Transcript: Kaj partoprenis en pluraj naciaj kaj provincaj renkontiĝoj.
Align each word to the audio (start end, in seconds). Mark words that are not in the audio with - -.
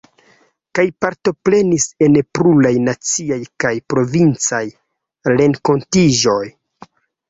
Kaj 0.79 0.85
partoprenis 1.05 1.85
en 2.07 2.17
pluraj 2.39 2.73
naciaj 2.87 3.39
kaj 3.67 3.75
provincaj 3.95 4.67
renkontiĝoj. 5.39 6.45